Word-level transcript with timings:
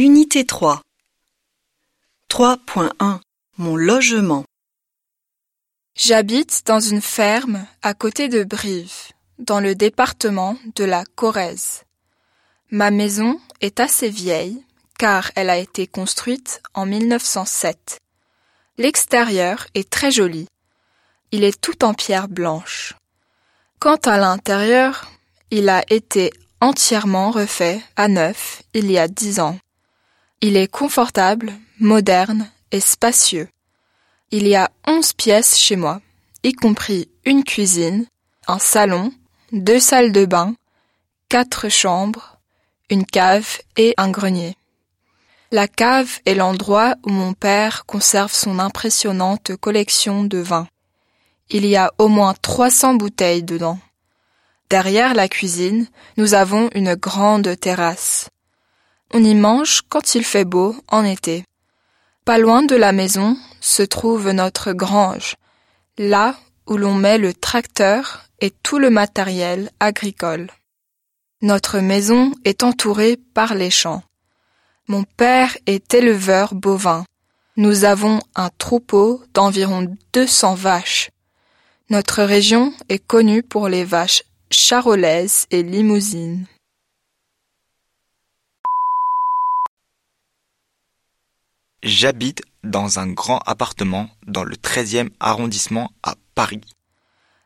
Unité 0.00 0.46
3 0.46 0.80
3.1 2.30 3.18
Mon 3.56 3.74
logement 3.74 4.44
J'habite 5.96 6.62
dans 6.66 6.78
une 6.78 7.00
ferme 7.00 7.66
à 7.82 7.94
côté 7.94 8.28
de 8.28 8.44
Brive, 8.44 9.10
dans 9.40 9.58
le 9.58 9.74
département 9.74 10.56
de 10.76 10.84
la 10.84 11.02
Corrèze. 11.16 11.82
Ma 12.70 12.92
maison 12.92 13.40
est 13.60 13.80
assez 13.80 14.08
vieille 14.08 14.62
car 15.00 15.32
elle 15.34 15.50
a 15.50 15.58
été 15.58 15.88
construite 15.88 16.62
en 16.74 16.86
1907. 16.86 17.98
L'extérieur 18.76 19.66
est 19.74 19.90
très 19.90 20.12
joli. 20.12 20.46
Il 21.32 21.42
est 21.42 21.60
tout 21.60 21.84
en 21.84 21.92
pierre 21.92 22.28
blanche. 22.28 22.94
Quant 23.80 23.98
à 24.04 24.16
l'intérieur, 24.16 25.10
il 25.50 25.68
a 25.68 25.82
été 25.90 26.32
entièrement 26.60 27.32
refait 27.32 27.82
à 27.96 28.06
neuf 28.06 28.62
il 28.74 28.92
y 28.92 28.96
a 28.96 29.08
dix 29.08 29.40
ans. 29.40 29.58
Il 30.40 30.56
est 30.56 30.68
confortable, 30.68 31.52
moderne 31.80 32.48
et 32.70 32.78
spacieux. 32.78 33.48
Il 34.30 34.46
y 34.46 34.54
a 34.54 34.70
onze 34.86 35.12
pièces 35.12 35.58
chez 35.58 35.74
moi, 35.74 36.00
y 36.44 36.52
compris 36.52 37.08
une 37.24 37.42
cuisine, 37.42 38.06
un 38.46 38.60
salon, 38.60 39.12
deux 39.50 39.80
salles 39.80 40.12
de 40.12 40.26
bain, 40.26 40.54
quatre 41.28 41.68
chambres, 41.68 42.38
une 42.88 43.04
cave 43.04 43.58
et 43.76 43.94
un 43.96 44.10
grenier. 44.10 44.56
La 45.50 45.66
cave 45.66 46.20
est 46.24 46.36
l'endroit 46.36 46.94
où 47.04 47.10
mon 47.10 47.32
père 47.32 47.84
conserve 47.84 48.32
son 48.32 48.60
impressionnante 48.60 49.56
collection 49.56 50.22
de 50.22 50.38
vins. 50.38 50.68
Il 51.50 51.66
y 51.66 51.74
a 51.74 51.90
au 51.98 52.06
moins 52.06 52.34
300 52.34 52.94
bouteilles 52.94 53.42
dedans. 53.42 53.80
Derrière 54.70 55.14
la 55.14 55.28
cuisine, 55.28 55.88
nous 56.16 56.34
avons 56.34 56.70
une 56.74 56.94
grande 56.94 57.58
terrasse. 57.58 58.28
On 59.14 59.24
y 59.24 59.34
mange 59.34 59.82
quand 59.88 60.14
il 60.14 60.24
fait 60.24 60.44
beau 60.44 60.76
en 60.88 61.04
été. 61.04 61.44
Pas 62.26 62.36
loin 62.36 62.62
de 62.62 62.76
la 62.76 62.92
maison 62.92 63.38
se 63.60 63.82
trouve 63.82 64.30
notre 64.32 64.72
grange, 64.72 65.36
là 65.96 66.36
où 66.66 66.76
l'on 66.76 66.94
met 66.94 67.16
le 67.16 67.32
tracteur 67.32 68.24
et 68.40 68.50
tout 68.50 68.78
le 68.78 68.90
matériel 68.90 69.70
agricole. 69.80 70.50
Notre 71.40 71.78
maison 71.78 72.32
est 72.44 72.62
entourée 72.62 73.16
par 73.32 73.54
les 73.54 73.70
champs. 73.70 74.02
Mon 74.88 75.04
père 75.04 75.56
est 75.66 75.94
éleveur 75.94 76.54
bovin. 76.54 77.04
Nous 77.56 77.84
avons 77.84 78.20
un 78.34 78.50
troupeau 78.58 79.22
d'environ 79.32 79.86
200 80.12 80.54
vaches. 80.54 81.10
Notre 81.88 82.22
région 82.22 82.74
est 82.88 83.04
connue 83.04 83.42
pour 83.42 83.68
les 83.68 83.84
vaches 83.84 84.22
charolaises 84.50 85.46
et 85.50 85.62
limousines. 85.62 86.46
J'habite 91.84 92.42
dans 92.64 92.98
un 92.98 93.06
grand 93.06 93.38
appartement 93.46 94.10
dans 94.26 94.42
le 94.42 94.56
13e 94.56 95.10
arrondissement 95.20 95.92
à 96.02 96.16
Paris. 96.34 96.60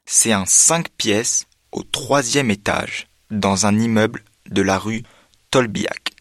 C'est 0.06 0.32
un 0.32 0.46
5 0.46 0.88
pièces 0.88 1.46
au 1.70 1.82
troisième 1.82 2.50
étage 2.50 3.08
dans 3.30 3.66
un 3.66 3.78
immeuble 3.78 4.24
de 4.48 4.62
la 4.62 4.78
rue 4.78 5.02
Tolbiac. 5.50 6.12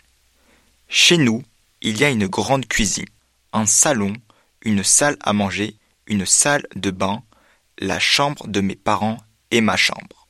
Chez 0.89 1.17
nous, 1.17 1.41
il 1.81 1.99
y 1.99 2.03
a 2.03 2.09
une 2.09 2.27
grande 2.27 2.67
cuisine, 2.67 3.07
un 3.53 3.65
salon, 3.65 4.13
une 4.61 4.83
salle 4.83 5.17
à 5.21 5.31
manger, 5.31 5.77
une 6.05 6.25
salle 6.25 6.67
de 6.75 6.91
bain, 6.91 7.23
la 7.79 7.99
chambre 7.99 8.45
de 8.47 8.59
mes 8.59 8.75
parents 8.75 9.17
et 9.51 9.61
ma 9.61 9.77
chambre. 9.77 10.27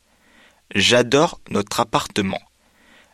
J'adore 0.76 1.42
notre 1.50 1.80
appartement, 1.80 2.42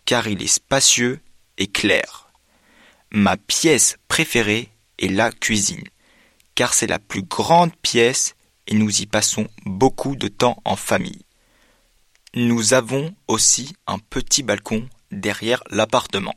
car 0.04 0.28
il 0.28 0.44
est 0.44 0.48
spacieux 0.48 1.22
et 1.58 1.68
clair. 1.68 2.28
Ma 3.12 3.38
pièce 3.38 3.96
préférée 4.18 4.70
est 4.98 5.10
la 5.10 5.32
cuisine, 5.32 5.84
car 6.56 6.74
c'est 6.74 6.88
la 6.88 6.98
plus 6.98 7.22
grande 7.22 7.76
pièce 7.84 8.36
et 8.66 8.74
nous 8.74 9.04
y 9.04 9.06
passons 9.06 9.48
beaucoup 9.64 10.16
de 10.16 10.28
temps 10.28 10.60
en 10.66 10.76
famille. 10.76 11.22
Nous 12.34 12.74
avons 12.74 13.14
aussi 13.28 13.76
un 13.86 14.00
petit 14.00 14.42
balcon 14.42 14.90
derrière 15.12 15.62
l'appartement, 15.70 16.34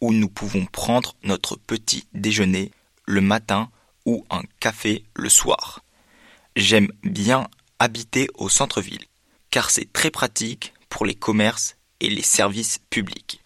où 0.00 0.14
nous 0.14 0.30
pouvons 0.30 0.64
prendre 0.64 1.14
notre 1.24 1.56
petit 1.56 2.06
déjeuner 2.14 2.70
le 3.04 3.20
matin 3.20 3.68
ou 4.06 4.24
un 4.30 4.40
café 4.58 5.04
le 5.14 5.28
soir. 5.28 5.84
J'aime 6.56 6.90
bien 7.02 7.48
habiter 7.80 8.28
au 8.32 8.48
centre-ville, 8.48 9.04
car 9.50 9.68
c'est 9.68 9.92
très 9.92 10.10
pratique 10.10 10.72
pour 10.88 11.04
les 11.04 11.14
commerces 11.14 11.76
et 12.00 12.08
les 12.08 12.22
services 12.22 12.78
publics. 12.88 13.42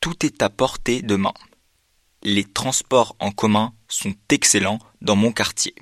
Tout 0.00 0.26
est 0.26 0.42
à 0.42 0.50
portée 0.50 1.02
de 1.02 1.14
main. 1.14 1.34
Les 2.22 2.44
transports 2.44 3.16
en 3.20 3.30
commun 3.30 3.74
sont 3.88 4.14
excellents 4.28 4.80
dans 5.00 5.16
mon 5.16 5.32
quartier. 5.32 5.74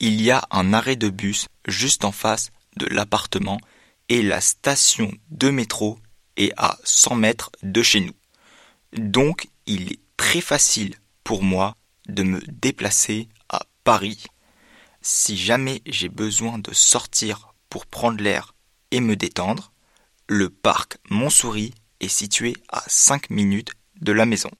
Il 0.00 0.20
y 0.22 0.30
a 0.30 0.46
un 0.50 0.72
arrêt 0.72 0.96
de 0.96 1.08
bus 1.08 1.46
juste 1.66 2.04
en 2.04 2.12
face 2.12 2.50
de 2.76 2.86
l'appartement 2.86 3.58
et 4.08 4.22
la 4.22 4.40
station 4.40 5.12
de 5.30 5.50
métro 5.50 5.98
est 6.36 6.52
à 6.56 6.78
100 6.84 7.16
mètres 7.16 7.50
de 7.62 7.82
chez 7.82 8.00
nous. 8.00 8.14
Donc 8.92 9.48
il 9.66 9.92
est 9.92 10.00
très 10.16 10.40
facile 10.40 10.94
pour 11.24 11.42
moi 11.42 11.76
de 12.08 12.22
me 12.22 12.40
déplacer 12.48 13.28
à 13.48 13.66
Paris. 13.84 14.24
Si 15.02 15.36
jamais 15.36 15.82
j'ai 15.86 16.08
besoin 16.08 16.58
de 16.58 16.72
sortir 16.72 17.54
pour 17.68 17.86
prendre 17.86 18.22
l'air 18.22 18.54
et 18.90 19.00
me 19.00 19.16
détendre, 19.16 19.72
le 20.28 20.50
parc 20.50 20.98
Montsouris 21.10 21.74
est 22.00 22.08
situé 22.08 22.56
à 22.68 22.82
5 22.86 23.30
minutes 23.30 23.72
de 24.00 24.12
la 24.12 24.26
maison. 24.26 24.50